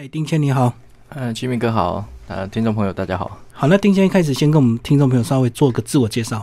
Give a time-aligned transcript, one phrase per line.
[0.00, 0.72] 哎，丁谦你好，
[1.10, 6.38] 嗯，齐明哥好，呃，听众朋友大家好，好，那丁谦一开始先跟我们听众朋友稍微做个自我介绍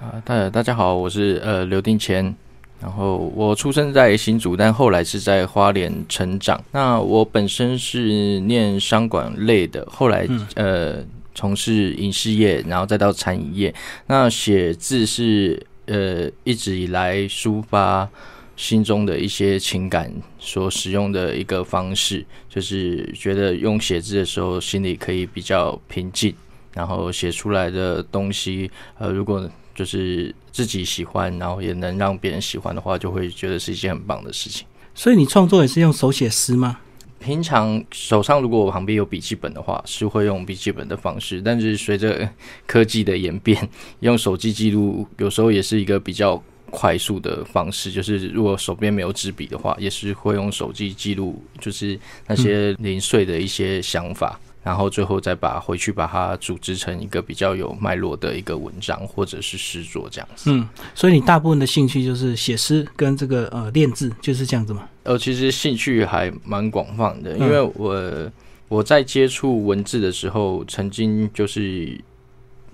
[0.00, 2.34] 啊，大大家好，我是呃刘丁谦，
[2.80, 6.58] 然后我出生在新竹，但后来是在花莲成长。
[6.72, 13.74] 那我本身是念商管类的，后来呃从事影视业，然后再到餐饮业。
[14.06, 18.08] 那写字是呃一直以来抒发。
[18.56, 26.32] 心中的一些情感所使用的一个方式，就是觉得用写字的时候心里可以比较平静，
[26.72, 34.64] 然后写出来的东西，呃，如果就是自己喜欢，然后也能让别人喜欢的话，就会觉得是一件很棒的事情。
[34.94, 36.78] 所以你创作也是用手写诗吗？
[37.18, 42.28] 平常手上如果我旁边有笔记本的话，是会用笔记本的方式，但是随着
[42.66, 43.68] 科技的演变，
[44.00, 46.40] 用手机记录有时候也是一个比较。
[46.74, 60.50] 快速的方式，就是如果手边没有纸笔的话，也是会用手机记录，就是那些零碎的一些想法，然后最后再把回去把它组织成一个比较有脉络的一个文章或者是诗作这样子。
[60.50, 64.88] 嗯，所以你大部分的兴趣就是写诗跟这个呃练字，就是这样子吗？
[65.04, 68.32] 呃，其实兴趣还蛮广泛的，因为我
[68.68, 71.96] 我在接触文字的时候，曾经就是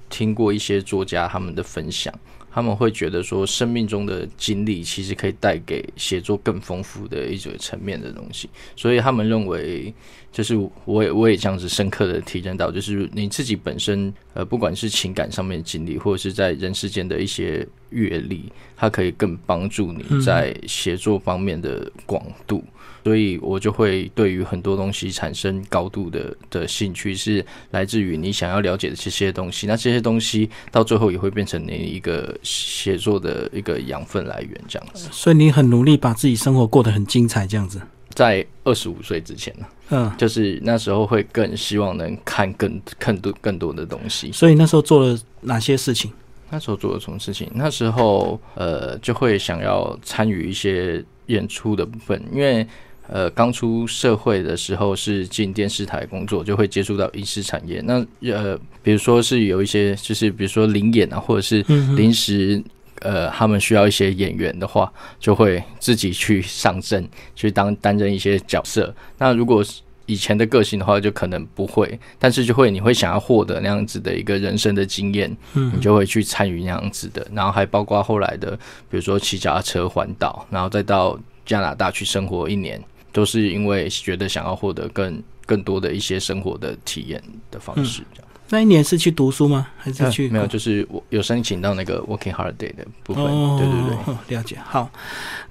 [0.09, 2.13] 听过一些作家他们的分享。
[2.53, 9.95] 他们会觉得说，生命中的经历其实可以带给写作更丰富的一种层面的东西，所以他们认为，
[10.33, 22.65] 就是我也我也这样子深刻的体验到，就是你自己本身，呃，不管是情感上面的经历，或者是在人世间的一些阅历，它可以更帮助你在写作方面的广度。
[23.03, 29.67] 所以我就会对于很多东西产生高度的的兴趣，是来自于你想要了解的这些东西。
[29.67, 35.09] 那这些东西到最后也会变成你一个写作的一个养分来源，这样子。
[35.11, 37.81] 所以你很努力把自己生活过得很精彩，这样子。
[38.11, 44.31] 在二十五岁之前呢，嗯，就是那时候会更希望能看更更多更多的东西。
[44.33, 46.13] 所以那时候做了哪些事情？
[46.51, 47.49] 那时候做了什么事情？
[47.55, 52.67] 那时候呃，就会想要参与一些演出的部分，因为。
[53.13, 57.83] 呃，刚出社会的时候是进电视台工作，就会接触到影视产业。
[57.85, 61.61] 那呃，比如说是有一些，就是比如说临演啊，或者是
[61.97, 62.63] 临时
[63.01, 67.05] 呃，他们需要一些演员的话，就会自己去上阵，
[67.35, 68.95] 去当担任一些角色。
[69.19, 69.65] 那如果
[70.07, 77.27] 以前的个性的话，就可能不会，但是就会你会想要获得那样子的一个人生的经验，你就会去参与那样子的。
[77.33, 78.57] 然后还包括后来的，
[78.89, 82.81] 比如说骑脚踏车环岛，然后再到加拿大去生活一年。
[83.13, 88.29] 都是因为觉得想要获得更更多的一些生活的体验的方式，这样。
[88.53, 89.69] 那一年是去读书吗？
[89.79, 90.29] 还是去？
[90.29, 93.25] 没有，就是我有申请到那个 working Hard Day 的部分。
[93.25, 94.57] 对对对，了解。
[94.65, 94.91] 好，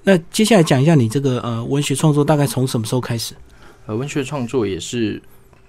[0.04, 3.34] 那接下来讲一下你这个呃文学创作大概从什么时候开始？
[3.86, 5.22] 呃，文学创作也是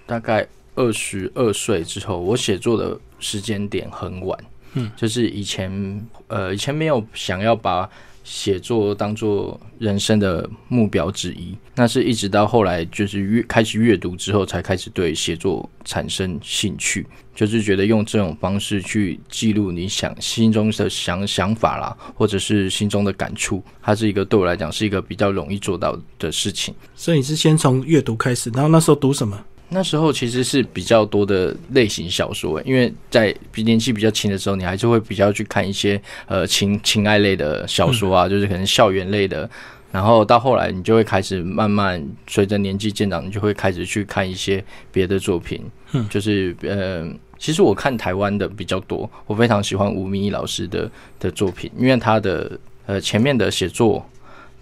[0.05, 4.37] 大概二十二岁之后，我写作的时间点很晚。
[4.73, 7.89] 嗯，就是以前呃以前没有想要把。
[8.23, 17.05] 写作当做人生的目标之一，那是一直到后来就是阅开始阅读之后，才开始对写作产生兴趣，
[17.35, 26.73] 就是觉得用这种方式去记录你想心中的想想法啦，或者是心中的感触，它是一个对我来讲是一个比较容易做到的事情。
[26.95, 29.43] 所以你是先从阅读开始，然后那时候读什么？
[29.73, 39.49] 那时候其实是比较多的类型小说，因为在比年纪比较轻的时候，你还是会比较去看一些呃情情爱类的小说啊，就是可能校园类的。
[39.89, 44.61] 然后到后来，你就会开始慢慢随着年纪渐长，你就会开始去看一些
[44.91, 45.61] 别的作品。
[45.93, 54.05] 嗯，就是呃，其实我看台湾的比较多，我非常喜欢吴明义老师的的作品，因为他的呃前面的写作。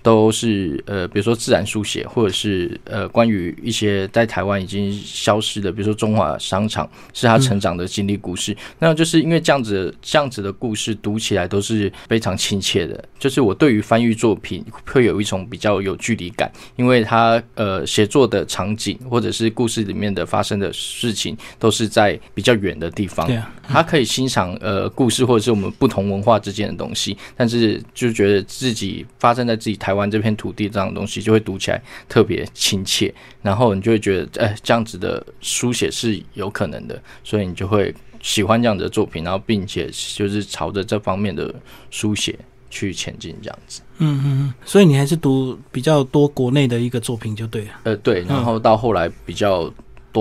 [0.01, 8.55] 都是呃，比如说自然书写，或者是呃，关于一些在台湾已经消失的，比如说中华商场是他成长的经历故事。
[8.79, 13.03] 那就是因为这样子这样子的故事读起来都是非常亲切的。
[13.19, 23.27] 就是我对于翻译作品会有一种比较有距离感，因为他呃写作的场景或者是故事里面的发生的事情都是在比较远的地方。
[23.27, 29.88] 对啊，他可以欣赏呃故事或者是我们不同文化之间的东西，但是就觉得自己发生在自己台。
[29.89, 37.91] 台湾这片土地这样的东西就会读起来特别亲切，然后你就会觉得，哎，这样子的书写是有可能的，所以你就会
[38.21, 41.51] 喜欢这样的作品，然后并且就是朝着这方面的
[41.89, 42.37] 书写
[42.69, 43.81] 去前进，这样子。
[43.97, 47.71] 嗯嗯，所以你还是读比较多国内的一个作品就对了。
[47.85, 49.73] 呃，对，然后到后来比较。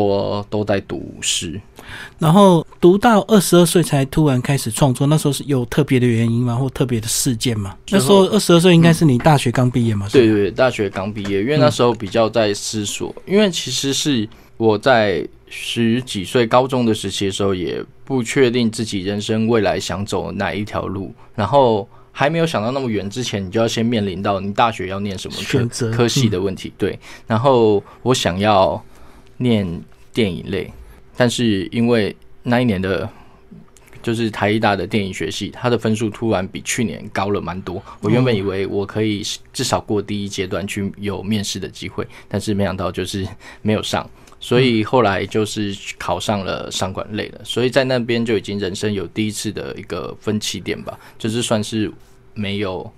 [0.06, 1.60] 多都在读诗。
[2.18, 6.54] 然后读到二十二岁才突然开始创作，那时候是有特别的原因吗？
[6.54, 7.74] 或特别的事件吗？
[7.90, 10.06] 那时候二十二岁应该是你大学刚毕业嘛？
[10.12, 14.28] 对对对，大学刚毕业，因为那时候比较在思索，因为其实是
[14.58, 26.70] 我在十几岁高中的时期的时候，也不确定自己人生未来想走哪一条路，然后还没有想到那么远之前，你就要先面临到你大学要念什么选择科系的问题。
[26.76, 28.82] 对，然后我想要
[29.38, 29.82] 念
[30.12, 30.70] 电影类。
[31.16, 32.14] 但是因为
[32.44, 33.08] 那一年的，
[34.00, 37.82] 就是台艺大的电影学系，它的分数突然比去年高了蛮多。
[38.00, 43.26] 我原本以为我可以至少过第一阶段去有面试的机会，但是没想到就是
[43.60, 44.08] 没有上，
[44.38, 47.40] 所以后来就是考上了商管类的。
[47.44, 51.92] 所以在那边就已经人生有第一次的一个分歧点吧，就是算是
[52.34, 52.88] 没有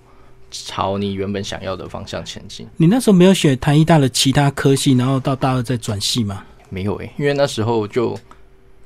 [0.51, 2.67] 朝你原本想要的方向前进。
[2.77, 6.45] 你那时候没有选台艺大的其他科系，然后到大二再转系吗？
[6.69, 8.19] 没有诶，因为那时候就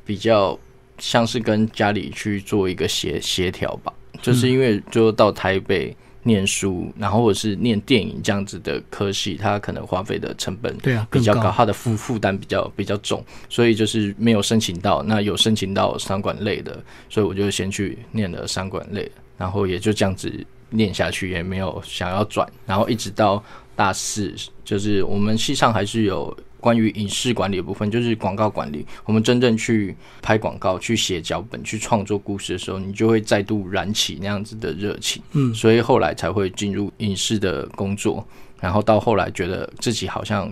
[0.05, 0.58] 比较
[0.99, 15.02] 像是跟家里去做一个协协调吧，就是因为就到台北念书，然后或者是念电影这样子的科系，它可能花费的成本对啊比较高，它的负负担比较比较重，所以就是没有申请到。
[15.02, 20.32] 那有申请到商管类的，所以我就先去念了商管类，然后也就这样子
[20.70, 23.43] 念下去，也没有想要转，然后一直到
[23.76, 24.34] 大四，
[24.64, 26.37] 就是我们系上还是有。
[26.64, 28.87] 关于影视管理的部分，就是广告管理。
[29.05, 35.22] 我们真正去拍广告、去写脚本、去创作故事的时候，你就会再度燃起那样子的热情。
[35.32, 38.26] 嗯，所以后来才会进入影视的工作，
[38.62, 40.50] 然后到后来觉得自己好像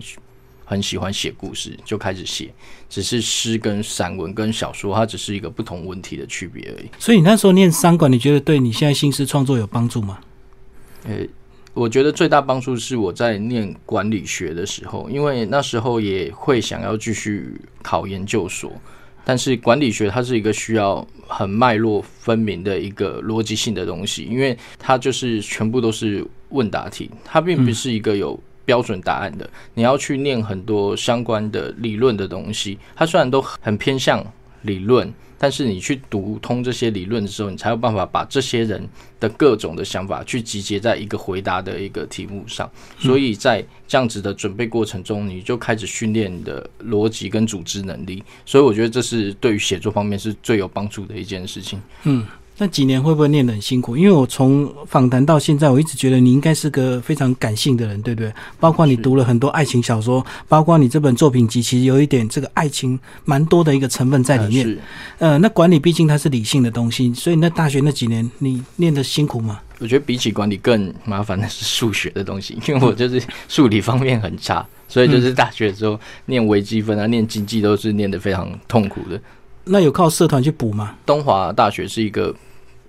[0.72, 2.52] 很喜欢写故事，就开始写。
[2.88, 6.86] 只是诗跟散文跟小说，它只是一个不同文体的区别而已。
[6.98, 10.18] 所以你那时候念三管，你觉得对你现在新诗创作有帮助吗？
[11.04, 11.14] 呃。
[11.74, 18.70] 我觉得最大帮助是我在念管理学的时候，因为那时候也会想要继续考研究所，
[19.24, 34.24] 但是管理学它是一个需要很脉络分明的一个逻辑性的东西，因为它就是全部都是问答题，它并不是一个有标准答案的，你要去念很多相关的理论的东西，它虽然都很偏向
[34.62, 35.12] 理论。
[35.38, 38.88] 但是你去读通这些理论的时候，你才有办法把这些人
[39.18, 42.70] 的各种的想法去集结在一个回答的一个题目上。
[42.96, 48.22] 所以在这样子的准备过程中，你就开始训练你的逻辑跟组织能力。
[48.46, 51.82] 所以我觉得这是对于写作方面是最有帮助的一件事情。
[52.04, 52.24] 嗯。
[52.58, 53.96] 那几年会不会念得很辛苦？
[53.96, 58.32] 因为我从访谈到现在，我一直觉得你应该是个非常感性的人，对不对？
[58.60, 64.78] 包括你读了很多爱情小说，包括你这本作品集，其实有一点这个爱情蛮多的一个成分在里面。
[65.18, 69.60] 呃，那管理毕竟它是理性的东西，所以那大学那几年你念得辛苦吗？
[69.80, 79.20] 我觉得比起管理更麻烦的是数学的东西，因为我就是数理方面很差，所以就是大学的时候念微积分啊、念经济都是念得非常痛苦的。
[79.64, 80.96] 那有靠社团去补吗？
[81.06, 82.34] 东华大学是一个，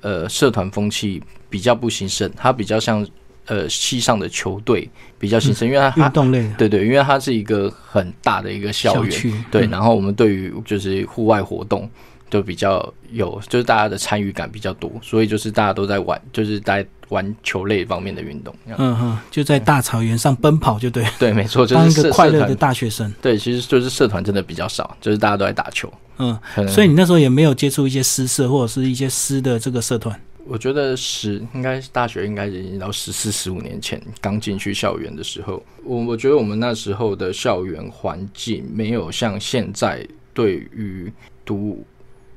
[0.01, 3.05] 呃，社团风气比较不兴盛，它比较像
[3.45, 4.89] 呃系上的球队
[5.19, 11.89] 比较兴盛，因为它运动类，对对，因为它是一个很大的一个校园，对，然后我们对于就是户外活动。
[12.29, 18.51] 就比较有，就是大家的参与感比较多，所以就是大家都在玩，就是在玩球类方面的运动。
[18.75, 21.05] 嗯哼，就在大草原上奔跑，就对。
[21.19, 23.13] 对，没错，就是一个快乐的大学生。
[23.21, 25.93] 对，其实就是社团真的比较少，就是大家都在打球。
[26.17, 30.19] 嗯，所以你那时候也没有接触一些诗社或者是一些诗的这个社团。
[30.45, 41.11] 我觉得十应该大学应该已经到十四十五年前刚进去校园的时候，我我觉得我们那时候的校园环境没有像现在对于
[41.45, 41.83] 读。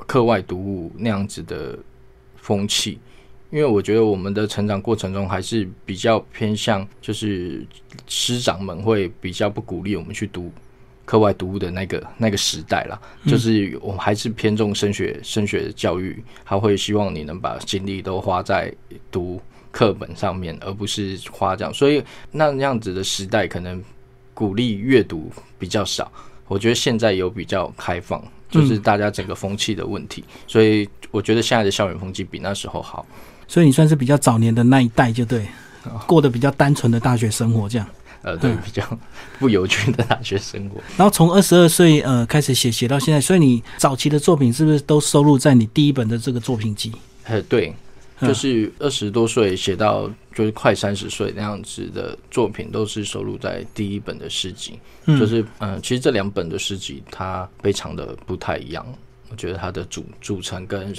[0.06, 1.76] 课外读物那样子的
[2.36, 2.96] 风气，
[3.50, 7.66] 因为我觉得我们的成长过程中还是比较偏向，就是
[8.06, 10.52] 师长们会比较不鼓励我们去读
[11.06, 13.00] 课外读物的那个那个时代啦。
[13.26, 18.70] 就是我们还是偏重升学升学教育，他会希望你能把精力都花在
[19.10, 21.72] 读课本上面，而不是花这样。
[21.72, 23.82] 所以那样子的时代，可能
[24.34, 26.12] 鼓励阅读比较少。
[26.46, 28.22] 我觉得现在有比较开放。
[28.48, 33.04] 就是大家整个风气的问题，所以我觉得现在的校园风气比那时候好。
[33.48, 35.44] 所以你算是比较早年的那一代，就对，
[36.06, 37.86] 过得比较单纯的大学生活这样。
[38.26, 38.82] 呃，对，比较
[39.38, 40.80] 不有趣的大学生活。
[40.96, 46.92] 然后从二十二岁呃开始写，写到现在，所以你早期的作品是不是都收录在你第一本的这个作品集？
[47.24, 47.72] 呃，对。
[48.18, 54.78] 就是二十多岁写到就是快三十岁那样子的作品，都是收录在第一本的诗集。
[55.06, 58.86] 就是嗯，其实这两本的诗集它非常的不太一样。
[59.28, 60.94] 我觉得它的组组成跟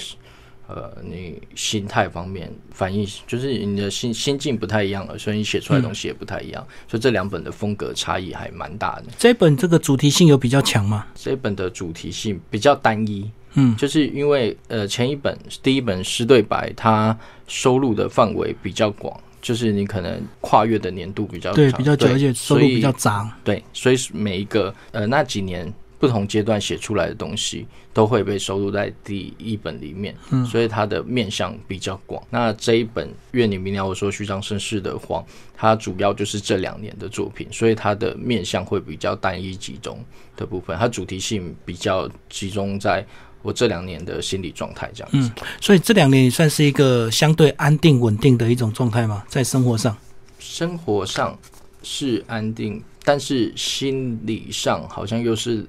[0.68, 9.04] 呃，你心态方面反应，就是你的心心境不太一样了，所以你写出来的东西也不太一样，所以这两本的风格差异还蛮大的。
[9.16, 11.06] 这本这个主题性有比较强吗？
[11.14, 23.34] 这本的主题性比较单一，嗯，就是因为呃前一本第一本诗对白，它收录的范围比较广，就是你可能跨越的年度比较对长比较久，而且收入比较杂。
[23.42, 32.22] 对，所以每一个呃那几年不同阶段写出来的东西，都会被收录在第一本里面，嗯所以它的面向比较广。
[32.30, 35.22] 那这一本《愿你明了我说虚张声势的谎》，
[35.56, 39.98] 它主要就是这两年的作品，所以它的面向会比较单一集中
[40.36, 43.04] 的部分，它主题性比较集中在
[43.42, 45.30] 我这两年的心理状态这样子。
[45.60, 49.96] 所以这两年也算是一个相对安定稳定的一种状态嘛，在生活上。
[50.38, 51.36] 生活上
[51.82, 55.66] 是安定，但是心理上好像又是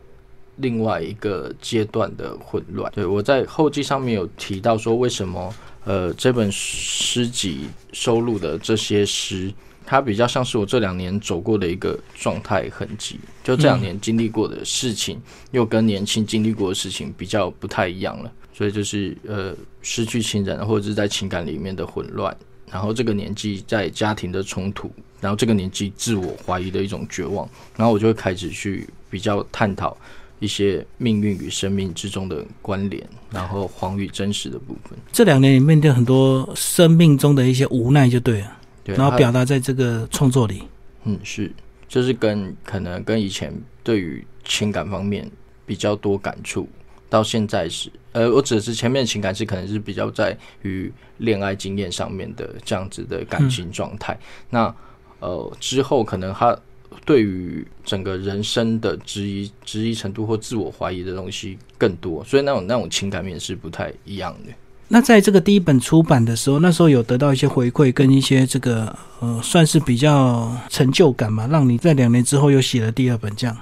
[0.59, 2.91] 另外一个阶段的混乱。
[2.93, 9.51] 对我在后记上面有提到说，为什么呃这本诗集收录的这些诗，
[9.85, 15.19] 它比较像是我这两年走过的一个状态痕迹，就这两年经历过的事情，
[15.51, 18.31] 又跟年轻经历过的事情比较不太一样了。
[18.53, 22.35] 所以就是呃失去亲人或者是在情感里面的混乱，
[22.69, 29.95] 然后这个年纪在家庭的冲突，然后这个年纪自我怀疑的一种绝望，然后我就会开始去比较探讨
[30.39, 34.97] 一些命运与生命之中的关联，然后黄与真实的部分。
[35.11, 40.63] 这两年你面对很多生命中的一些无奈，就对了，对，然后表达在这个创作里。
[41.03, 41.51] 嗯是，
[41.87, 43.53] 就是跟可能跟以前
[43.83, 45.29] 对于情感方面
[45.65, 46.67] 比较多感触，
[47.09, 54.17] 到现在是呃，我指的是前面的情感是可能是比较在于恋爱经验上面的这样子的感情状态。
[54.49, 54.73] 那
[55.19, 56.57] 呃之后可能他
[57.05, 64.53] 对于整个人生的质疑、质疑程度或自我怀疑的东西更多，所以那种那种情感面是不太一样的。
[64.91, 73.55] 那在这个第一本出版的时候，那时候有得到一些回馈跟一些这个呃，算是比较成就感嘛，让你在两年之后又写了第二本这样。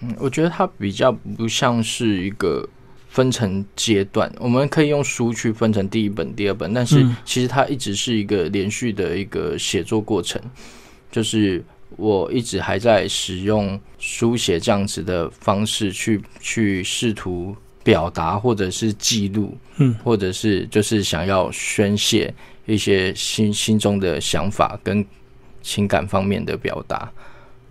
[0.00, 2.68] 嗯，我觉得它比较不像是一个
[3.08, 10.40] 分成阶段，我们可以用书去分成第一本、第二本，但是嗯其实它一直是一个连续的一个写作过程，
[11.10, 11.64] 就是
[11.96, 22.32] 我一直还在使用书写这样子的方式去去试图表达或者是记录，嗯，或者是就是想要宣泄
[22.66, 25.04] 一些心心中的想法跟
[25.62, 27.10] 情感方面的表达。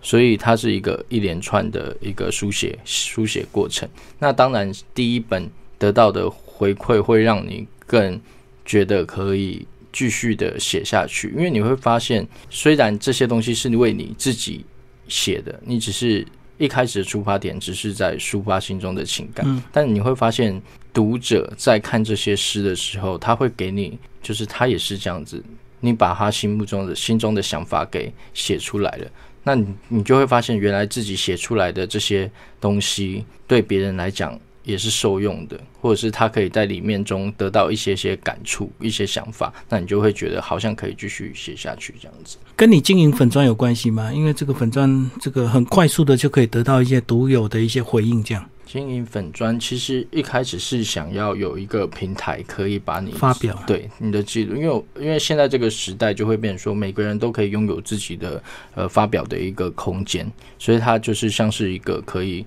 [0.00, 3.88] 所以它是一个一连串的一个书写书写过程。
[4.18, 8.20] 那当然，第一本得到的回馈会让你更
[8.66, 14.66] 觉得可以继续的写下去，因为你会发现，虽然这些东西是为你自己
[15.06, 16.26] 写的，你只是
[16.58, 20.60] 一开始的出发点只是在抒发心中的情感，嗯但你会发现，
[20.92, 25.40] 读者在看这些诗的时候，他会给你，就是他也是这样子。
[25.80, 29.06] 你把他心目中的心中的想法给写出来了，
[29.42, 42.36] 那你你就会发现，原来自己写出来的这些东西，对别人来讲也是受用的，或者是他可以在里面中得到一些些感触、一些想法，那你就会觉得好像可以继续写下去这样子。
[42.56, 44.12] 跟你经营粉砖有关系吗？
[44.12, 53.56] 因为这个粉砖这个很快速的就可以得到一些独有的一些回应，这样经营粉砖其实一开始是想要有一个平台可以把你发表。
[53.66, 58.42] 对你的记录，因为因为现在这个时代就会变成说，每个人都可以拥有自己的
[58.74, 60.28] 呃发表的一个空间，
[60.58, 62.44] 所以它就是像是一个可以，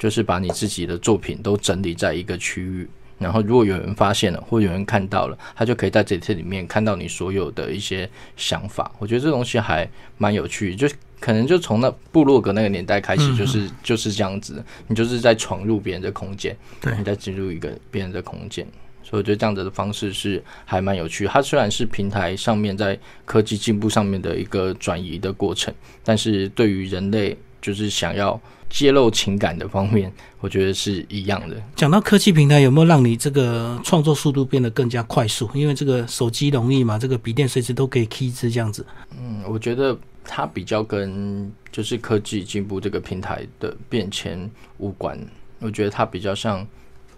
[0.00, 2.88] 就是把你自己的作品都整理在一个区域。
[3.18, 8.90] 然后，如果有人发现了，或有人看到了，他就可以在这这里面看到你所有的一些想法。
[8.98, 10.88] 我觉得这东西还蛮有趣，就
[11.20, 18.66] 可能就从那部落格那个年代开始，就是、就是这样子，你就是在闯入别人的空间，对你在进入一个别人的空间。
[19.02, 21.26] 所以我觉得这样子的方式是还蛮有趣。
[21.26, 28.40] 它虽然是平台上面在科技进步上面的一个转移的过程，但是对于人类就是想要
[28.70, 31.60] 揭露情感的方面，我觉得是一样的。
[31.74, 35.50] 讲到科技平台，有没有让你这个创作速度变得更加快速？
[35.52, 38.86] 因为这个手机容易嘛，这个笔电随时都可以 key 字这样子。
[39.18, 44.48] 嗯，我觉得它比较跟就是科技进步这个平台的变迁
[44.78, 45.18] 无关。
[45.58, 46.66] 我觉得它比较像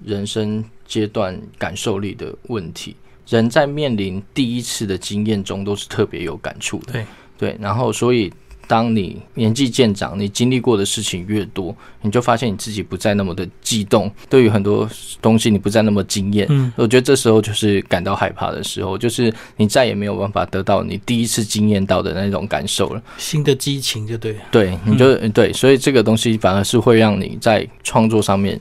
[0.03, 2.97] 人生阶段感受力的问题。
[3.29, 6.93] 人在面临第一次的经验中，都是特别有感触的。
[6.93, 7.07] 对
[7.39, 8.33] 对，然后所以
[8.73, 14.89] 当你年纪渐长，你经历过的事情越多，你就发现你自己不再那么的激动，对于很多
[15.21, 16.47] 东西你不再那么惊艳。
[16.49, 23.03] 嗯，我觉得这时候就是感到害怕的时候，就是你再也没有办法得到你第一次惊艳到的那种感受了。
[23.19, 24.39] 新的激情就对了。
[24.51, 28.59] 对，你就、对，所以这个东西反而是会让你在创作上面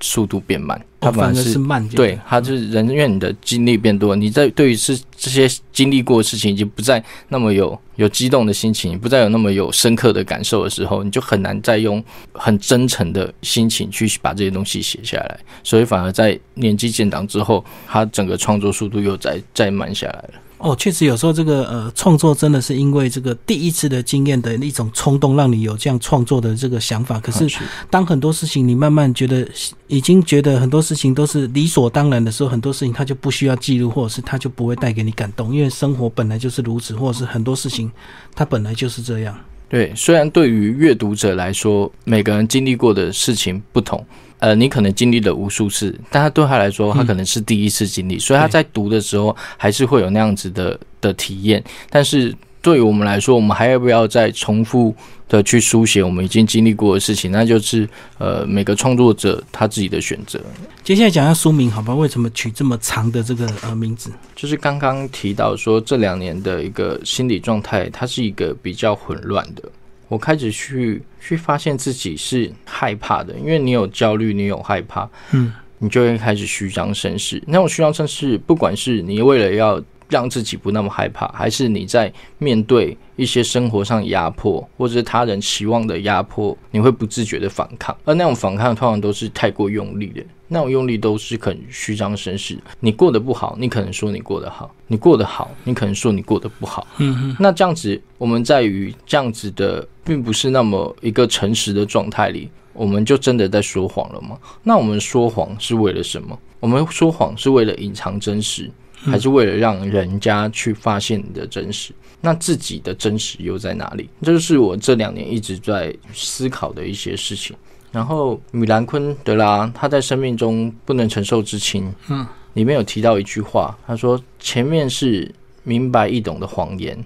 [0.00, 12.02] 速度变慢，它反而是是慢，对，它就是人，因为你的经历变多，你在对于是这些经历过的事情，已经不再那么有有激动的心情，不再有那么有深刻的感受的时候，你就很难再用
[12.32, 20.30] 很真诚的心情去把这些东西写下来，所以反而在年纪渐长之后，他整个创作速度又再再慢下来了。
[20.60, 27.18] 哦，确实有时候这个呃创作真的是因为这个第一次的经验的一种冲动，让你有这样创作的这个想法。
[27.18, 27.48] 可是
[27.88, 29.48] 当很多事情你慢慢觉得
[29.86, 37.90] 已经觉得很多事情都是理所当然的时候，很多事情它就不需要记录，或者是它就不会带给你感动，因为生活本来就是如此，或者是很多事情
[38.34, 39.34] 它本来就是这样。
[39.70, 44.04] 对，虽然对于阅读者来说，每个人经历过的事情不同。
[44.40, 51.62] 呃，你可能经历了无数次，但他对他来说，他可能是第一次经历，所以他在读的时候还是会有那样子的的体验。
[51.88, 54.94] 但是对于我们来说，我们还要不要再重复
[55.28, 57.30] 的去书写我们已经经历过的事情？
[57.30, 60.40] 那就是呃，每个创作者他自己的选择。
[60.82, 61.94] 接下来讲下书名，好吧？
[61.94, 64.10] 为什么取这么长的这个呃名字？
[64.34, 69.62] 就是刚刚提到说，这两年的一个心理状态，它是一个比较混乱的。
[70.10, 77.40] 我开始去去发现自己是害怕的，因为你有焦虑，你有害怕，嗯，你就会开始虚张声势。
[77.46, 87.96] 那种虚张声势，不管是你为了要让自己不那么害怕，还是你在面对一些生活上压迫，或者是他人期望的压迫，你会不自觉的反抗。
[88.04, 90.22] 而那种反抗通常都是太过用力的。
[90.52, 92.58] 那种用力都是很虚张声势。
[92.80, 96.84] 你过得不好，你可能说你过得好；你过得好，你可能说你过得不好。
[96.98, 97.36] 嗯哼。
[97.38, 104.36] 那这样子，我们在于这样子的，并不是那么一个诚实的状态里，我们就真的在说谎了吗？
[104.64, 106.36] 那我们说谎是为了什么？
[106.58, 108.68] 我们说谎是为了隐藏真实，
[109.04, 111.92] 还是为了让人家去发现你的真实？
[112.20, 114.08] 那自己的真实又在哪里？
[114.20, 117.56] 这就是我这两年一直在思考的一些事情。
[117.90, 125.28] 然后米兰昆德拉他在生命中不能承受之轻，嗯，里面有提到一句话，他说前面是
[125.64, 126.96] 明白易懂的谎言，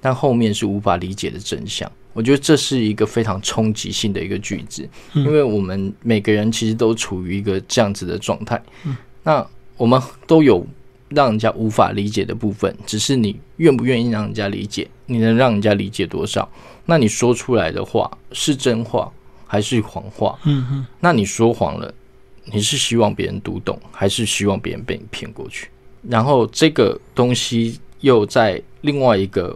[0.00, 1.88] 但后面是无法理解的真相。
[2.14, 10.66] 我觉得这是一个非常冲击性的一个句子，因为我们每个人其实都处于一个这样子的状态，嗯，那我们都有
[11.14, 16.48] 让人家无法理解的部分，只是你愿不愿意让人家理解，你能让人家理解多少？
[16.86, 19.12] 那你说出来的话是真话。
[19.44, 21.92] 还是谎话，嗯哼，那你说谎了，
[22.46, 25.68] 你是希望别人读懂，还是希望别人被你骗过去？
[26.08, 29.54] 然后这个东西又在另外一个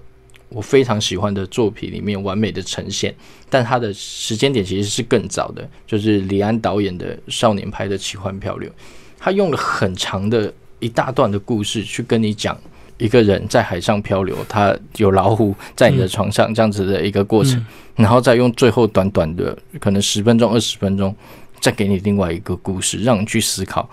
[0.51, 3.15] 我非常喜欢的作品里面完美的呈现，
[3.49, 8.71] 但它的时间点其实是更早的，就是李安导演的少年派的奇幻漂流，
[9.19, 10.53] 他用了很长的
[10.87, 12.57] 一大段的故事去跟你讲。
[12.99, 17.63] 一个人在海上漂流，他有老虎在你的床上这样子的一个过程，
[17.95, 21.15] 然后再用最后短短的可能十分钟、二十分钟，
[21.61, 23.87] 再给你另外一个故事，让你去思考。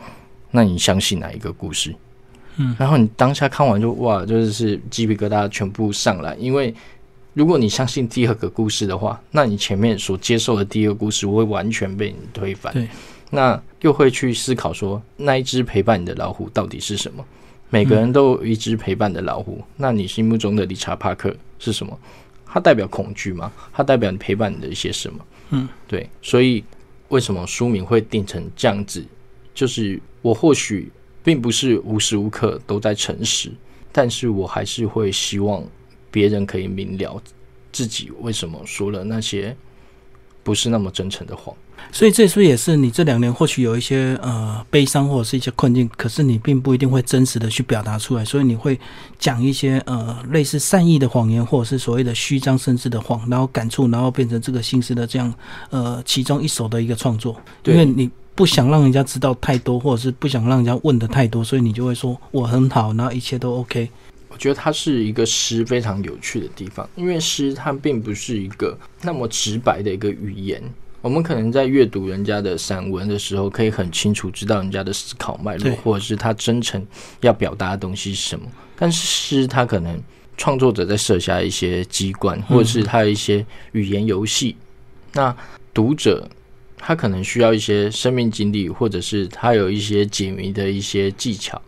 [0.51, 1.93] 那你相信哪一个故事？
[2.56, 6.34] 嗯，然后你当下看完就哇，就是鸡皮疙瘩全部上来。
[6.39, 6.73] 因为
[7.34, 12.72] 如果你相信第二个故事的话，那你前面所接受的第一个故事会完全被你推翻。
[12.74, 12.88] 对，
[13.32, 17.26] 那又会去思考说，那一只陪伴你的老虎到底是什么？
[17.69, 21.98] 每个人都有一只陪伴的老虎，那你心目中的理查帕克是什么？
[22.46, 23.52] 它代表恐惧吗？
[23.74, 25.26] 它代表你陪伴你的一些什么？
[25.50, 26.08] 嗯，对。
[26.22, 26.63] 所以
[27.10, 29.04] 为什么书名会定成这样子？
[29.56, 30.91] 就是我或许
[31.24, 33.52] 并不是无时无刻都在诚实，
[33.91, 35.63] 但是我还是会希望
[36.13, 37.21] 别人可以明了
[37.71, 39.56] 自己为什么说了那些
[40.43, 41.54] 不是那么真诚的谎。
[41.91, 48.80] 所以这是也是你这两年或许有一些呃悲伤或者是一些困境，可是你并不一定会真实的去表达出来，所以你会
[49.17, 55.34] 讲一些呃类似善意的谎言，或者是所谓的虚张声势的谎，然后感触，然后变成这个心思的这样
[55.71, 57.36] 呃其中一首的一个创作。
[57.65, 63.89] 因为你不想让人家知道太多，或者是不想让人家问的太多，所以你就会说我很好，然后一切都 OK。
[64.34, 70.62] 我觉得它是一个诗非常有趣的地方，因为诗它并不是一个那么直白的一个语言。
[71.02, 76.84] 我们可能在阅读人家的散文的时候，可以很清楚知道人家的思考脉络，或者是他真诚
[77.22, 78.46] 要表达的东西是什么。
[78.76, 80.02] 但是诗，它可能
[80.36, 84.56] 创作者在设下一些机关，或者是他有一些语言游戏。
[85.12, 85.36] 那
[85.74, 86.28] 读者
[86.78, 91.62] 他可能需要一些生命经历，或者是他有一些解谜的一些技巧，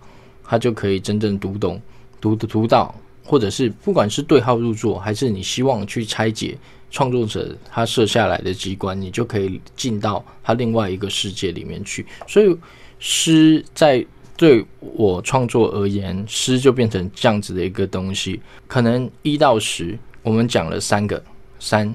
[0.44, 1.82] 他就可以真正读懂、
[2.26, 6.58] 读的读到，或者是不管是对号入座，还是你希望去拆解。
[6.92, 12.06] 创作者他设下来的机关，你就可以进到他另外一个世界里面去。
[12.26, 12.58] 所以
[13.00, 14.06] 诗在
[14.38, 18.40] 对我创作而言，诗就变成这样子的一个东西。
[18.66, 21.22] 可能一到十，我们讲了三个
[21.60, 21.94] 三，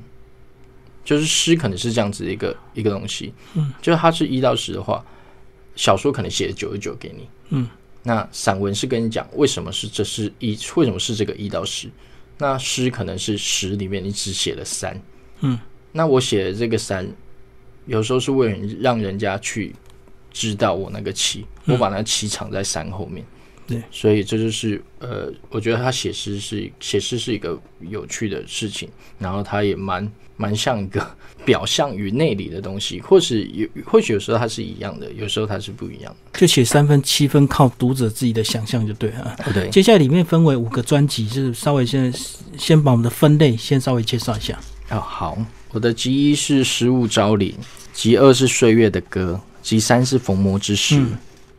[1.03, 3.33] 就是诗可能是这样子的一个一个东西。
[3.55, 5.03] 嗯，就是它是一到十的话，
[5.77, 7.67] 小说可能写九十九给你，嗯，
[8.03, 11.89] 那散文是跟你讲为什么是这是一，为什么是这个一到十，
[12.39, 15.01] 那诗可能是十里面你只写了三，
[15.41, 15.59] 嗯，
[15.93, 17.07] 那我写的这个三，
[17.87, 19.75] 有时候是为了让人家去
[20.31, 23.25] 知道我那个七，我把那七藏在三后面。
[23.67, 30.11] 对，所以这就是呃，我觉得他写诗是写诗是一个有趣的事情，然后他也蛮
[30.41, 31.07] 蛮像一个
[31.45, 36.41] 表象与内里的东西，或是有或许有时候它是一样的，有时候它是不一样的。
[36.41, 39.37] 就写三分七分，靠读者自己的想象就对了。
[39.53, 42.11] 对，接下来里面分为五个专辑，就是稍微先
[42.57, 44.59] 先把我们的分类先稍微介绍一下。
[44.89, 45.37] 哦，好，
[45.73, 47.55] 我的集一是失物招领，
[47.93, 51.05] 集二是岁月的歌，集三是逢魔之时，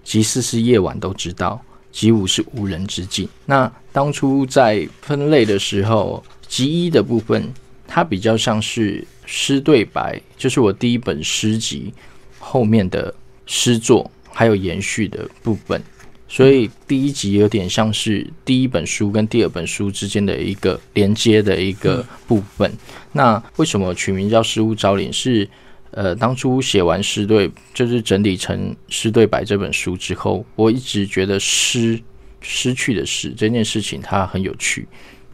[0.04, 1.62] 集四是夜晚都知道。
[1.92, 3.28] 集五是无人之境。
[3.46, 7.54] 那当初在分类的时候，集一的部分，
[7.94, 11.94] 它比较像是诗对白，就是我第一本诗集
[12.40, 13.14] 后面的
[13.46, 15.82] 诗作，还有延续的部分。
[16.30, 22.72] 所以第一集有点像是第一本书跟第二本书之间的一个连接的一个部分。
[23.12, 25.10] 那为什么取名叫《失物招领》？
[25.12, 25.46] 是
[25.92, 32.02] 呃，当初写完诗对，就是整理成诗对白这本书之后，我一直觉得失
[32.40, 34.88] 失去的失这件事情它很有趣，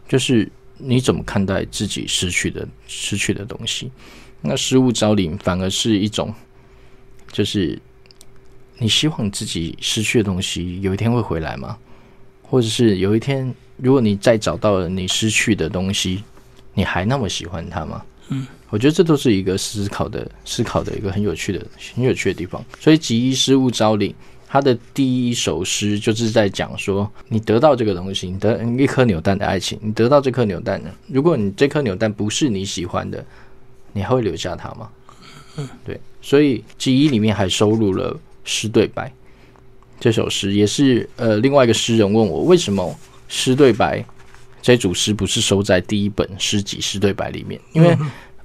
[0.09, 3.91] 就是你怎么看待自己失去的失去的东西？
[4.41, 6.33] 那失物招领反而是一种，
[7.31, 7.79] 就是
[8.77, 11.77] 你希望自己失去的东西有一天会回来吗？
[12.43, 16.23] 或者是有一天，如果你再找到了你失去的东西，
[16.73, 18.05] 你还那么喜欢它吗？
[18.29, 18.45] 嗯。
[18.69, 22.63] 我觉得这都是一个思考的思考的一个很有趣的很有趣的地方。
[22.79, 24.11] 所以《集一失物招领》
[24.47, 30.89] 它的第一首诗就是在讲说，你得到这个东西，你得一颗扭蛋的爱情，你得到这颗扭蛋呢？
[31.07, 33.23] 如果你这颗扭蛋不是你喜欢的，
[33.91, 34.89] 你还会留下它吗？
[35.57, 35.99] 嗯，对。
[36.21, 39.11] 所以《记忆》里面还收录了诗对白
[39.99, 44.03] 这首诗，也是呃另外一个诗人问我为什么诗对白
[44.61, 47.97] 这组诗不是收在第一本诗集诗对白里面，因为。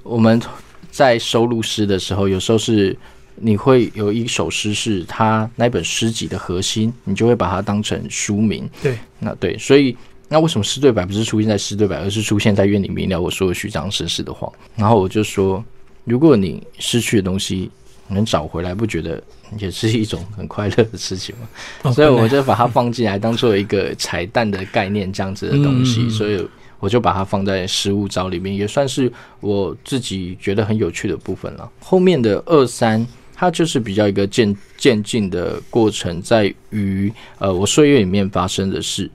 [0.05, 0.43] 我们
[0.91, 2.97] 在收录诗的时候，有时候是
[3.37, 8.69] 你会有一首诗是它那本诗集的核心，你就会把它当成书名。
[8.83, 9.97] 对，那对，所以
[10.29, 14.51] 那为什么诗对白不是出现在诗对白，而是出现在愿你明了我说的虚张声势的话？
[14.77, 15.65] 然后我就说，
[16.05, 17.71] 如果你失去的东西
[18.09, 19.23] 能找回来，不觉得
[19.59, 21.91] 也是一种很快乐的事情吗？
[21.93, 26.09] 所以我就把它放进来，当做一个彩蛋的概念，这样子的东西。
[26.11, 26.47] 所以。
[26.83, 31.71] 我就把它放在失物招里面，也算是我自己觉得很有趣的部分了。
[31.79, 33.07] 后面的二三，
[33.43, 39.11] 它就是比较一个渐渐进的过程，在于呃我岁月里面发生的事。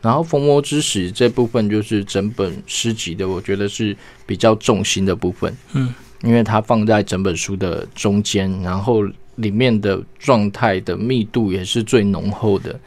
[0.00, 5.54] 然后逢魔之时这部分就是整本诗集的，我觉得是比较重心的部分。
[5.74, 9.02] 嗯，因为它放在整本书的中间，然后
[9.34, 12.80] 里面的状态的密度也是最浓厚的。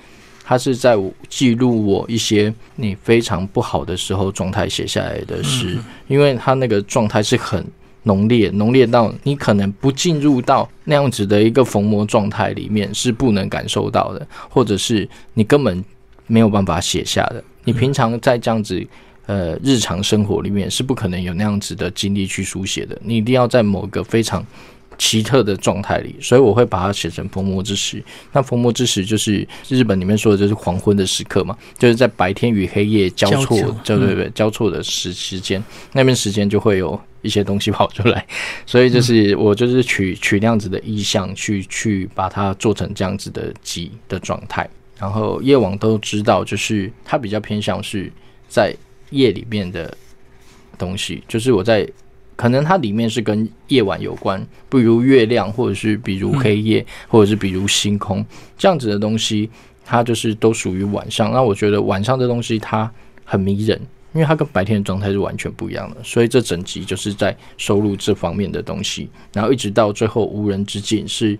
[0.44, 0.98] 它是在
[1.28, 7.64] 记录我一些你非常不好的时候状态写下来的诗，因为它那个状态是很
[8.04, 15.84] 浓烈，浓烈到你可能不进入到那样子的一个逢魔状态里面是不能感受到的，或者是你根本
[16.28, 17.44] 没有办法写下的。
[17.64, 18.86] 你平常在这样子
[19.26, 24.46] 呃日常生活里面是不可能有那样子的经历去书写的，你一定要在某个非常。
[25.00, 28.04] 奇特的状态里，所以我会把它写成逢魔之时。
[28.34, 38.28] 那逢魔之时就是日本里面说的就是黄昏的时刻嘛，就是在白天与黑夜交错，对对对，交错的时时间，那边时间就会有一些东西跑出来。
[38.68, 44.70] 所以就是我就是取取那样子的意象去去把它做成这样子的集的状态。
[45.00, 48.12] 然后夜网都知道，就是它比较偏向是
[48.50, 48.76] 在
[49.12, 49.98] 夜里面的
[50.78, 51.90] 东西，就是我在。
[52.40, 58.26] 可能它里面是跟夜晚有关，不如月亮，或者是比如黑夜，或者是比如星空
[58.58, 59.50] 这样子的东西，
[59.84, 61.34] 它就是都属于晚上。
[61.34, 62.90] 那我觉得晚上这东西它
[63.26, 63.78] 很迷人，
[64.14, 65.98] 因为它跟白天的状态是完全不一样的。
[66.02, 71.38] 所以这整集就是在收录这方面的东西，然后一直到最后无人之境是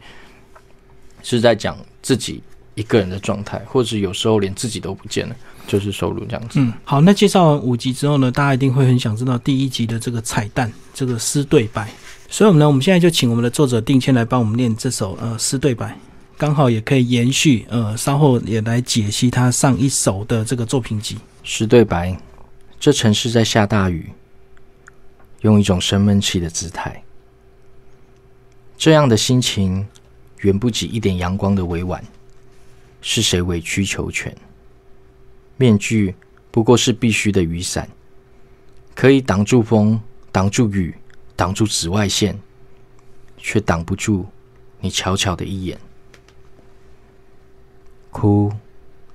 [1.24, 2.44] 是在讲自己
[2.76, 5.36] 一个人的状态，或者有时候连自己都不见了。
[5.70, 6.60] 就是收录这样子。
[6.60, 11.88] 嗯，好，那介绍完五集之后呢，大家一定会很想知道第一集的这个彩蛋，这个诗对白。
[12.28, 15.96] 所以，我们呢，我们现在就请我们的作者定谦来帮我们念这首呃诗对白，
[16.38, 22.20] 刚好也可以延续呃，稍后也来解析他上一首的这个作品集诗对白。
[22.80, 24.10] 这城市在下大雨，
[25.42, 27.04] 用一种生闷气的姿态，
[28.76, 29.86] 这样的心情
[30.40, 32.04] 远不及一点阳光的委婉。
[33.02, 34.36] 是谁委曲求全？
[35.60, 36.16] 面具
[36.52, 37.90] 不过是必须的雨伞，
[38.96, 40.00] 可以挡住风、
[40.32, 40.96] 挡住雨、
[41.36, 42.40] 挡住紫外线，
[43.38, 44.26] 却挡不住
[44.80, 45.78] 你悄悄的一眼。
[48.10, 48.50] 哭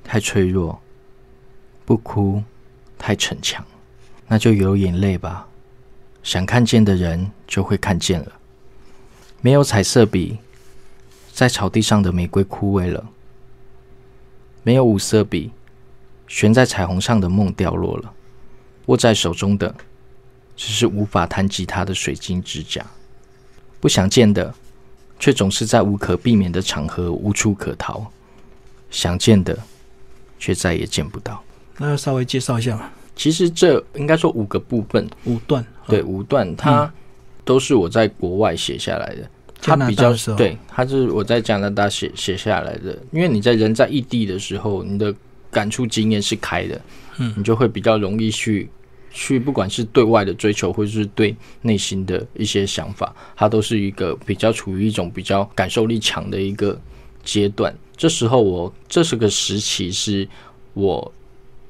[0.04, 0.78] 太脆弱，
[1.86, 2.42] 不哭
[2.98, 3.64] 太逞强，
[4.28, 5.48] 那就有眼泪吧。
[6.22, 8.32] 想看见的人就会看见了。
[9.40, 10.36] 没有彩色笔，
[11.32, 13.08] 在草地上的玫瑰枯萎了。
[14.62, 15.50] 没有五色笔，
[16.26, 18.12] 悬在彩虹上的梦掉落了。
[18.86, 19.74] 握在手中的，
[20.56, 22.84] 只是无法弹吉他的水晶指甲。
[23.80, 24.54] 不想见的，
[25.18, 28.10] 却总是在无可避免的场合无处可逃。
[28.90, 29.58] 想见的，
[30.38, 31.42] 却再也见不到。
[31.78, 32.92] 那要稍微介绍一下吧。
[33.16, 35.64] 其实这应该说五个部分，五段。
[35.86, 36.92] 对，五段它
[37.44, 39.30] 都是我在国外写下来的。
[39.60, 42.98] 加拿大的时候，对，它是我在加拿大写写下来的。
[43.12, 45.14] 因为你在人在异地的时候，你的
[45.54, 46.80] 感触经验是开的，
[47.18, 48.68] 嗯，你就会比较容易去
[49.12, 56.78] 去，不管是对外的追求，或者是对内心的一些想法，它都是一个比较处于一种比较感受力强的一个
[57.22, 57.72] 阶段。
[57.96, 60.28] 这时候，我这是个时期，是
[60.72, 61.12] 我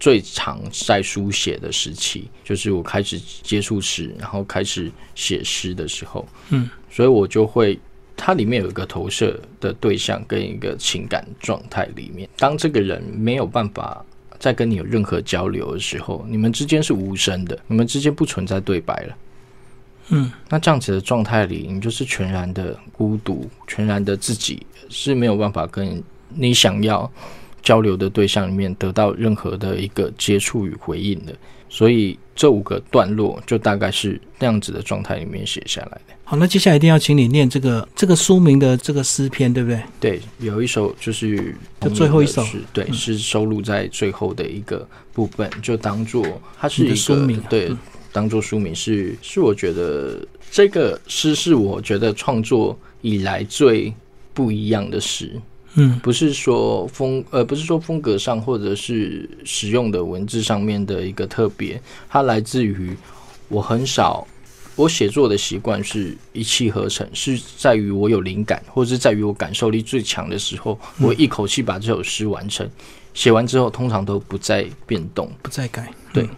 [0.01, 6.68] 最常在书写的时期，就是我开始接触诗，然后开始写诗的时候，嗯。
[6.90, 7.79] 所以我就会，
[8.16, 12.29] 它里面有一个投射的对象跟一个情感状态里面。
[12.37, 14.05] 当这个人没有办法
[14.38, 19.16] 再跟你有任何交流的时候，你们之间是无声的，你们之间不存在对白了。
[20.09, 27.11] 嗯，那这样子的状态里，你就是全然的孤独，全然的自己是没有办法跟你想要
[27.64, 31.35] 交流的对象里面得到任何的一个接触与回应的。
[31.68, 36.14] 所以这五个段落就大概是那样子的状态里面写下来的。
[36.22, 39.83] 好，那接下来一定要请你念这个这个书名的这个诗篇，对不对？
[39.98, 46.24] 对，有一首就是就最后一首，对，是收录在最后的一个部分，就当做
[46.57, 47.74] 它是一个书名，对，
[48.12, 53.92] 当做书名是是我觉得这个诗是我觉得创作以来最
[54.33, 55.33] 不一样的诗。
[55.75, 62.97] 嗯，不是说风呃，不是说风格上或者是使用的文字上面的一个特别，它来自于
[63.49, 64.27] 我很少
[64.77, 72.69] 我写作的习惯是一气呵成，是在于我有灵感，或者是在于我感受力最强的时候，我一口气把这首诗完成。
[73.13, 75.93] 写完之后，通常都不再变动，不再改。
[76.13, 76.29] 对，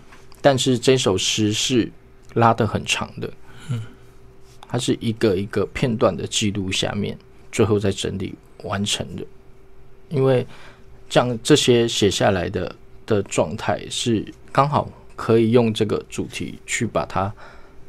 [0.42, 1.90] 但是这首诗是
[2.35, 3.31] 拉的很长的，
[3.70, 3.81] 嗯，
[4.68, 7.16] 它是一个一个片段的记录，下面
[7.51, 8.35] 最后再整理。
[8.64, 9.25] 完成的，
[10.09, 10.47] 因为
[11.09, 17.33] 这样这些写下来的的状态是刚好可以用这个主题去把它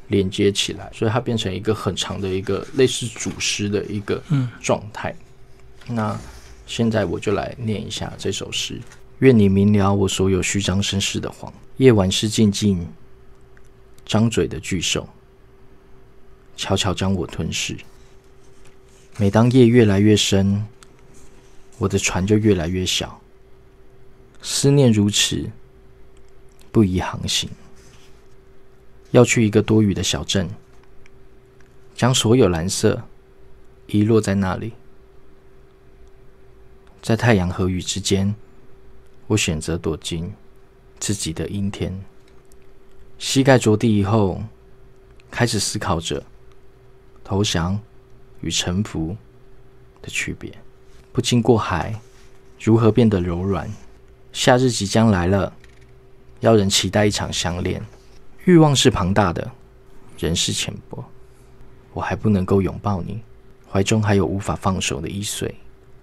[0.07, 4.21] 连接起来，所以它变成一个很长的一个类似主诗的一个
[4.61, 5.13] 状态。
[5.87, 6.19] 那
[6.65, 8.79] 现在我就来念一下这首诗：
[9.19, 12.87] 愿你明了我所有虚张声势的谎，夜晚是静静
[14.05, 15.07] 张嘴的巨兽，
[16.55, 17.75] 悄悄将我吞噬。
[19.19, 20.63] 每当夜越来越深，
[21.79, 23.19] 我的船就越来越小。
[24.43, 25.49] 思念如此，
[26.71, 27.49] 不宜航行。
[29.09, 30.47] 要去一个多雨的小镇，
[31.95, 33.01] 将所有蓝色
[33.87, 34.73] 遗落在那里。
[37.01, 38.35] 在太阳和雨之间，
[39.25, 40.31] 我选择躲进
[40.99, 41.99] 自己的阴天。
[43.17, 44.43] 膝盖着地以后，
[45.31, 46.23] 开始思考着
[47.23, 47.79] 投降。
[48.41, 49.15] 与臣服
[50.01, 50.51] 的区别。
[51.11, 51.99] 不经过海，
[52.59, 53.69] 如何变得柔软？
[54.31, 55.51] 夏日即将来了，
[56.41, 57.81] 要人期待一场相恋。
[58.45, 59.51] 欲望是庞大的，
[60.19, 61.03] 人是浅薄。
[61.93, 63.19] 我还不能够拥抱你，
[63.69, 65.55] 怀中还有无法放手的易碎。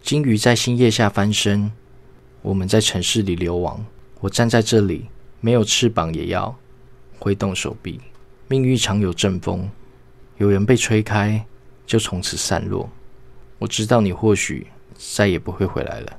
[0.03, 1.71] 金鱼在新叶下翻身，
[2.43, 3.85] 我们在城市里流亡。
[4.21, 5.07] 我站在这里，
[5.41, 6.55] 没有翅膀也要
[7.19, 8.01] 挥动手臂。
[8.49, 9.71] 命运常有阵风，
[10.39, 11.47] 有人被吹开。
[11.87, 12.89] 就从此散落。
[13.59, 14.67] 我知道你或许
[14.97, 16.13] 再也不会回来了。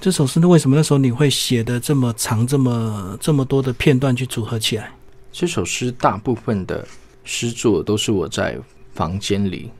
[0.00, 4.92] 这首诗为什么那时候你会写的这么长，这么这么多的片段去组合起来？
[5.30, 6.86] 这首诗大部分的
[7.24, 8.58] 诗作都是我在
[8.92, 9.70] 房间里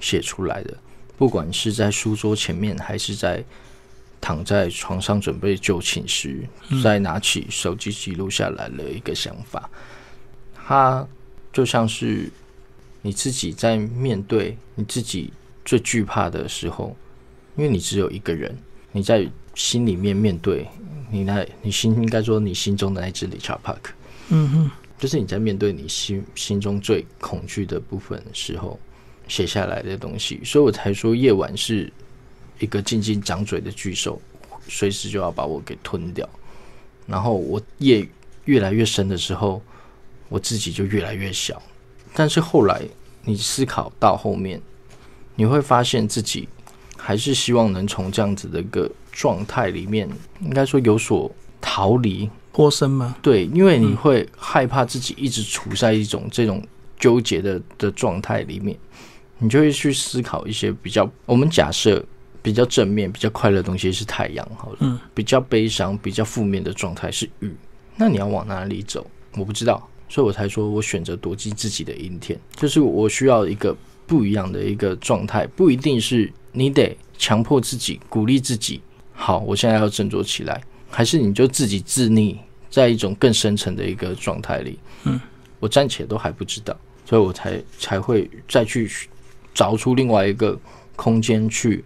[0.00, 0.76] 写出来的，
[1.16, 3.42] 不管是在书桌前面，还是在
[4.20, 6.46] 躺在床上准备就寝时，
[6.82, 9.70] 再拿起手机记录下来了一个想法。
[10.54, 11.06] 它
[11.52, 12.28] 就像是。
[13.02, 15.32] 你自己在面对你自己
[15.64, 16.96] 最惧怕的时候，
[17.56, 18.56] 因为你只有一个人，
[18.92, 20.66] 你在心里面面对
[21.10, 23.92] 你那，你心应该说你心中的那只理查帕克，
[24.30, 28.78] 嗯哼，就是你在面对你心心中最恐惧的部分时候
[29.28, 31.92] 写下来的东西，所以我才说夜晚是
[32.60, 34.20] 一个静静长嘴的巨兽，
[34.68, 36.28] 随时就要把我给吞掉。
[37.06, 38.08] 然后我夜
[38.44, 39.60] 越来越深的时候，
[40.28, 41.60] 我自己就越来越小。
[42.14, 42.82] 但是后来，
[43.24, 44.60] 你思考到后面，
[45.34, 46.48] 你会发现自己
[46.96, 50.08] 还是希望能从这样子的一个状态里面，
[50.40, 52.30] 应该说有所逃离。
[52.52, 53.16] 脱身吗？
[53.22, 56.62] 对，因为你会害怕自己一直处在一种这种
[56.98, 58.76] 纠结的的状态里面，
[59.38, 62.04] 你就会去思考一些比较我们假设
[62.42, 67.56] 比较正面、比较快乐的东西是太阳，好了，嗯，比较悲伤、比较负面的状态是雨。
[67.96, 69.06] 那你要往哪里走？
[69.38, 73.74] 我不知道，所以我才说我选择躲进自己的阴天，就是我需要一个
[74.06, 78.82] 不一样的一个状态，不一定是你得强迫自己、鼓励自己。
[79.14, 80.62] 好，我现在要振作起来。
[80.90, 82.36] 还是你就自己自溺
[82.68, 85.18] 在一种更深层的一个状态里，嗯，
[85.58, 88.90] 我暂且都还不知道，所以我才才会再去
[89.54, 90.60] 找出另外一个
[90.94, 91.82] 空间去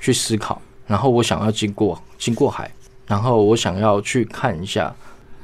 [0.00, 0.60] 去思考。
[0.88, 2.68] 然后我想要经过经过海，
[3.06, 4.92] 然后我想要去看一下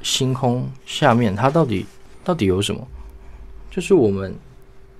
[0.02, 1.86] 星空下面它到底
[2.24, 2.84] 到底有什么。
[3.70, 4.34] 就是我们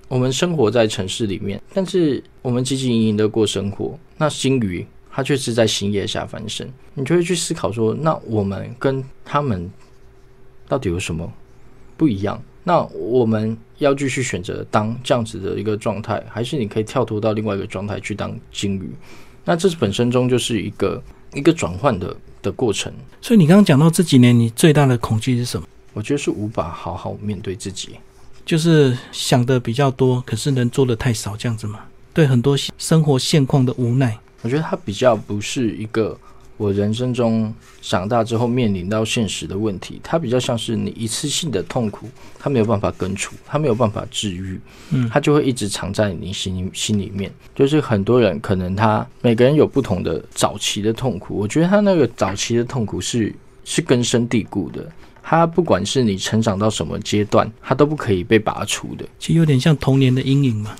[0.07, 4.85] 我们生活在城市里面，但是我们汲汲营营的过生活，那鲸鱼。
[5.17, 9.71] 它却是在星夜下翻身，你就会去思考说，那我们跟他们
[10.67, 11.31] 到底有什么
[11.95, 12.43] 不一样？
[12.65, 18.91] 那我们要继续选择当这样子的一个状态，还是你可以跳脱到另外一个状态去当鲸鱼？
[19.45, 21.01] 那这是本身中就是一个
[21.33, 22.91] 一个转换的的过程。
[23.21, 25.65] 所以你刚刚讲到这几年你最大的恐惧是什么？
[25.95, 27.91] 我觉得是无法好好面对自己，
[28.45, 31.79] 就是想的比较多，可是能做的太少，这样子吗？
[32.13, 34.17] 对很多生活现况的无奈。
[34.41, 36.17] 我觉得它比较不是一个
[36.57, 44.59] 我人生中长大之后面临到现实的问题，它比较像是你一次性的痛苦，它没有办法根除，它没有办法治愈，
[44.91, 47.31] 嗯，它就会一直藏在你心里心里面。
[47.55, 54.87] 就是很多人可能他每个人有不同的早期的痛苦，我觉得他那个早期的痛苦是是根深蒂固的，
[55.27, 59.03] 他不管是你成长到什么阶段，它都不可以被拔除的。
[59.17, 60.75] 其实有点像童年的阴影嘛。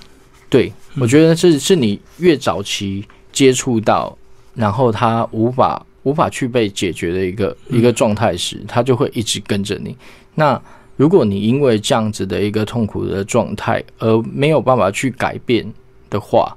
[0.47, 3.03] 对，我觉得是是你越早期。
[3.35, 4.17] 接触到，
[4.53, 9.93] 然后它无法无法去被解决的一个一个状态时，它就会一直跟着你。
[10.35, 10.57] 那
[10.95, 15.69] 如果你因为这样子的一个痛苦的状态而没有办法去改变
[16.09, 16.55] 的话，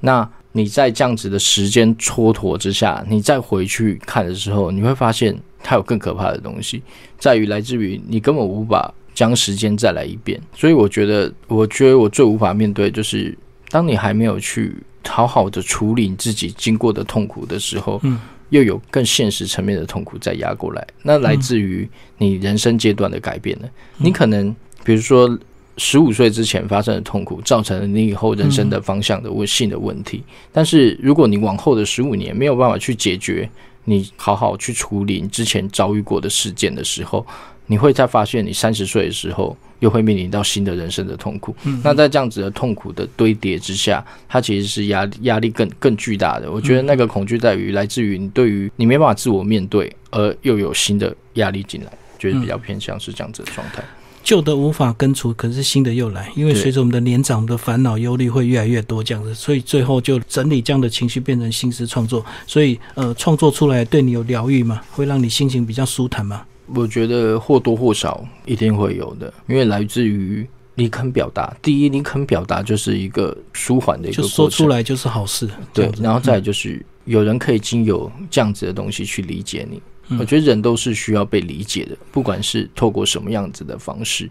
[0.00, 6.82] 那你在这样子的时间蹉跎之下，你再回去看的时候，你会发现它有更可怕的东西，
[7.18, 10.40] 在于来自于你根本无法将时间再来一遍。
[10.54, 13.36] 所以我觉得，我觉得我最无法面对就是
[13.68, 14.74] 当你还没有去。
[15.04, 18.18] 好好的处理你自己经过的痛苦的时候，嗯，
[18.50, 21.86] 又有更现实层面的痛苦再压过来，那来自于
[22.18, 23.68] 你人生阶段的改变呢？
[23.98, 25.36] 你可能比如说
[25.76, 30.22] 十五岁之前发生的痛苦，造成了你以后人生的方向的问性的问题。
[30.52, 33.50] 但是如果你往后的十五年没有办法去解决，
[33.84, 37.26] 你好好去处理你之前遭遇过的事件的时候。
[37.66, 41.54] 你会在发现你三十岁的时候，又会面临到新的人生的痛苦。
[41.82, 46.50] 那在这样子的痛苦的堆叠之下，它其实是压力压力更更巨大的。
[46.50, 53.82] 我觉得那个恐惧在于来自于你对于你没办法自我面对，而又有新的压力进来，觉得比较偏向是这样子的状态。
[54.22, 62.24] 旧的无法根除，可是新的又来，因为随着我们的年长，我们的烦恼忧虑会越来越多，这样子，所以最后就整理这样的情绪变成新诗创作。
[62.46, 64.80] 所以呃，创作出来对你有疗愈吗？
[64.92, 66.44] 会让你心情比较舒坦吗？
[66.66, 71.54] 我觉得或多或少一定会有的，因为来自于你肯表达。
[71.60, 75.48] 第一，你肯表达就是一个舒缓的一个，就说出来就是好事。
[75.74, 79.82] 对，然后再就是有人可以经由这样子的东西去理解你。
[80.18, 84.28] 我觉得人都是需要被理解的，不管是透过什么样子的方式。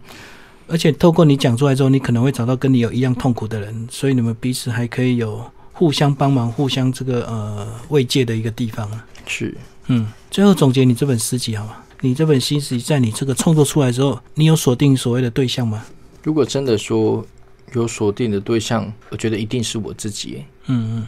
[0.68, 8.90] 而且透过你讲出来之后，你可能会找到跟你有一样痛苦的人，所以你们彼此还可以有互相帮忙、互相这个呃慰藉的一个地方
[9.26, 9.56] 是，
[9.88, 10.08] 嗯。
[10.30, 11.78] 最后总结你这本诗集好吗？
[12.00, 15.84] 你这本新诗在你这个创作出来之后，你有锁定所谓的对象吗？
[16.24, 17.26] 如果真的说
[17.74, 20.44] 有锁定的对象，我觉得一定是我自己。
[20.68, 21.08] 嗯嗯，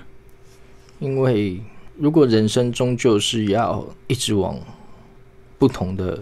[0.99, 1.61] 因为
[1.97, 4.57] 如果人生终究是要一直往
[5.57, 6.19] 不同的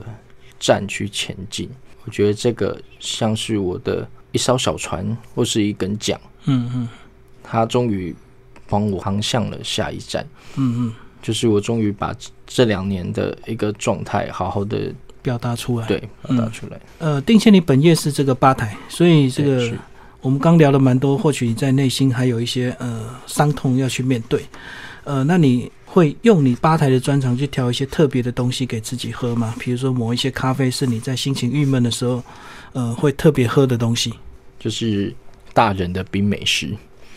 [0.59, 1.69] 站去前进，
[2.05, 6.19] 我觉得这个像是我的一艘小船或是一根桨。
[6.45, 6.89] 嗯嗯，
[7.43, 8.15] 它终于
[8.67, 10.27] 帮我航向了下一站。
[10.55, 10.93] 嗯嗯。
[11.21, 12.11] 就是我终于把
[12.47, 16.81] 这两年的一个状态好好的表达出来，对，表达出来。
[16.97, 19.71] 呃，定千，你本业是这个吧台，所以这个
[20.19, 24.43] 我们刚聊了蛮多，或许你在内心还有一些呃伤痛要去面对。
[25.03, 29.53] 呃，那你会用你吧台的专长去调一些特别的东西给自己喝吗？
[29.59, 32.23] 比如说某一些咖啡是你在心情郁闷的时候，
[32.73, 34.13] 呃，会特别喝的东西，
[34.59, 35.13] 就是
[35.53, 36.75] 大人的冰美式。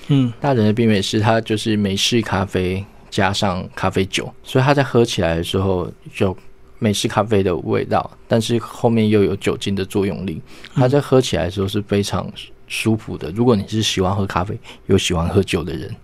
[0.08, 2.84] 嗯，大人的冰美式，它就是美式咖啡。
[3.10, 6.36] 加上咖啡酒，所以它在喝起来的时候就
[6.80, 10.42] 美式咖啡的味道，但是后面又有酒精的作用力。
[10.74, 12.28] 它在喝起来的时候是非常
[12.66, 13.30] 舒服的。
[13.32, 15.94] 如果你是喜欢喝咖啡又喜欢喝酒的人，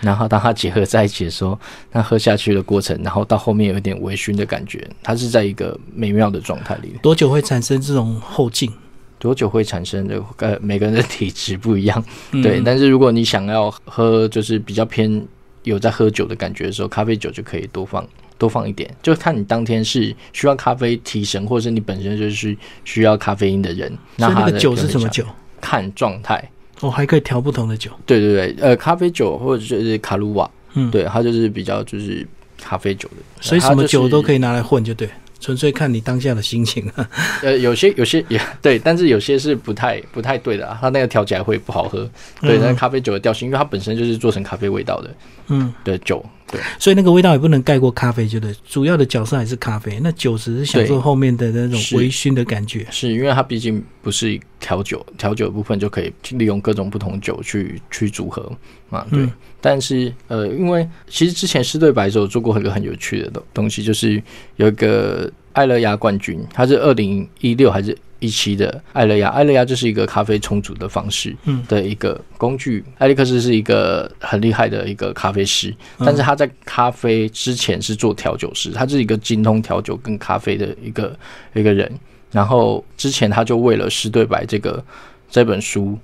[0.00, 1.58] 然后当它结合在一起的时候，
[1.92, 6.94] 那喝下去的过程，然后到后面有一点微醺的感觉，它是在一个美妙的状态里。
[7.02, 8.72] 多久会产生这种后劲？
[9.18, 10.22] 多久会产生的？
[10.36, 12.60] 呃，每个人的体质不一样，嗯对。
[12.64, 15.26] 但是如果你想要喝，就是比较偏
[15.64, 18.06] 有在喝酒的感觉的时候，咖啡酒就可以多放
[18.38, 23.92] 多放一点，就看你当天是需要咖啡提神，或者是你本身就是需要咖啡因的人。
[24.14, 25.24] 那它的个酒是什么酒？
[25.60, 26.42] 看状态。
[26.80, 27.90] 哦，还可以调不同的酒。
[28.06, 32.24] 对对对，呃，咖啡酒或者就是卡鲁瓦，嗯，对，它就是比较就是
[32.56, 34.38] 咖啡酒的，所以什么酒都可以。
[34.38, 36.88] 拿来混，就对，纯粹看你当下的心情。
[37.42, 42.08] 呃，有些有些也对，但是有些是不太不太对的啊，它那个调起来会不好喝。
[42.40, 45.12] 对，嗯那咖啡酒的调性，因为它本身就是做成咖啡味道的
[45.48, 48.54] 嗯，的酒，对所以那个味道也不能盖过咖啡，就对。
[48.66, 52.86] 主要的角色还是咖啡，那酒只是享受后面的那种微醺的感觉。
[52.90, 58.50] 是因为它毕竟不是调酒，调酒的部分就可以利用各种不同酒去去组合
[58.88, 59.22] 嘛，对。
[59.22, 64.22] 嗯但是呃，因为其实之前狮队白的时候做过一个很有趣的东东西，就是
[64.54, 72.84] 有一个爱乐亚冠军，他是二零一六还是一期的艾乐亚，艾乐亚就是一个咖啡冲煮的方式嗯的一个工具。
[72.98, 81.16] 艾利克斯是一个很厉害的一个咖啡师，嗯但是他在咖啡之前是做调酒师，他是一个精通调酒跟咖啡的一个
[81.54, 81.90] 一个人。
[82.30, 84.84] 然后之前他就为了诗对白这个
[85.30, 85.98] 这本书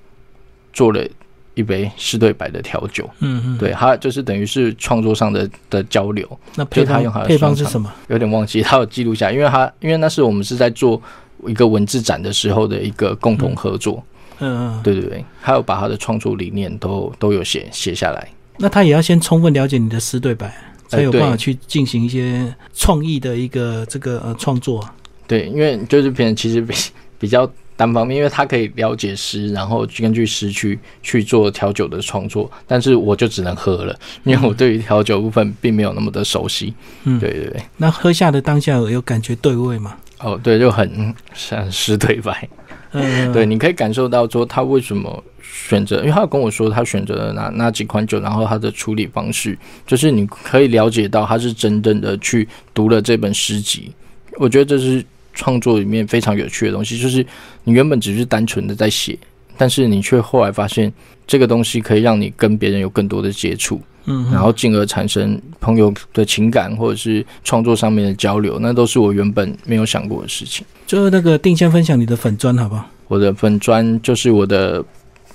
[0.72, 1.06] 做了
[1.52, 3.58] 一杯狮对白的调酒，嗯嗯，。
[3.58, 7.92] 对他就是等于是创作上的的交流，那配方他用他的方配方是什么？
[8.08, 11.00] 有点忘记他有记录下，因为他因为那是我们是在做
[11.48, 14.02] 一个文字展的时候的一个共同合作，
[14.38, 14.82] 嗯嗯。
[14.82, 18.28] 对对对，还有把他的创作理念都都有写写下来，
[18.58, 20.54] 那他也要先充分了解你的诗对白，
[20.88, 24.86] 才有办法去进行一些创意的一个这个呃创作。
[25.26, 26.74] 对，因为就是别人其实比
[27.18, 36.74] 比较单方面，因为他可以了解诗，然后根据诗去去做调酒的创作，但是我就只能喝了，因为我对于调酒部分并没有那么的熟悉。
[37.04, 39.96] 嗯，对对对，那喝下的当下有有感觉对味吗？
[40.24, 42.48] 哦对，就很像诗对白。
[42.92, 53.92] 嗯， 对，你可以感受到说他为什么选择，因为他有跟我说他选择了哪哪几款酒，然后他的处理方式，就是你可以了解到他是真正的去读了这本诗集。
[54.36, 55.04] 我觉得这是
[55.34, 57.24] 创作里面非常有趣的东西，就是
[57.64, 59.18] 你原本只是单纯的在写，
[59.58, 60.92] 但是你却后来发现
[61.26, 70.66] 这个东西可以让你跟别人有更多的接触，嗯，然后进而产生朋友的情感或者是创作上面的交流，那都是我原本没有想过的事情。
[70.86, 72.86] 就那个定先分享你的粉砖好不好？
[73.08, 74.84] 我的粉砖就是我的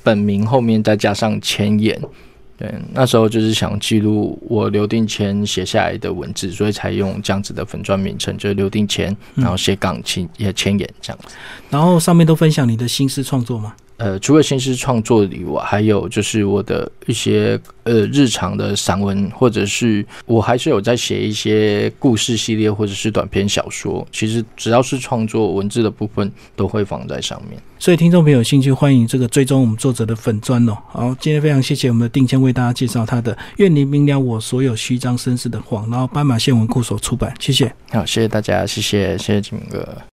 [0.03, 1.99] 本名后面再加上前言。
[2.57, 11.33] 对，那时候就是想记录我刘定谦写下来的文字，所以才用这样子的粉砖名称，就是刘定谦，嗯然后写港前也前言这样子。
[11.69, 13.73] 然后上面都分享你的新诗创作吗？
[13.99, 24.07] 呃，除了新诗创作以外，还有就是我的一些呃日常的散文，或者是我还是有在写一些故事系列或者是短篇小说。
[24.09, 27.61] 其实只要是创作文字的部分，都会放在上面。
[27.77, 30.77] 所以听众朋友有兴趣，欢迎这个追踪我们作者的粉砖哦。
[30.87, 37.69] 好，今天非常谢谢我们的定谦为大家介绍他的《愿你明了我所有虚张声势的谎》，然后斑马线文库所出版，谢谢。
[37.91, 39.85] 好，谢谢大家，谢谢谢谢金明哥。